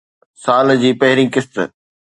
سال 0.43 0.67
جي 0.81 0.91
پهرين 0.99 1.29
قسط 1.33 1.55